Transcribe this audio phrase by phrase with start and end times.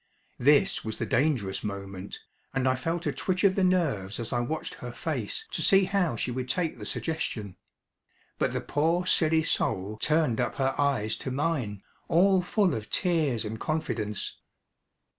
[0.39, 2.21] This was the dangerous moment,
[2.55, 5.83] and I felt a twitch of the nerves as I watched her face to see
[5.83, 7.55] how she would take the suggestion.
[8.39, 13.45] But the poor silly soul turned up her eyes to mine, all full of tears
[13.45, 14.37] and confidence.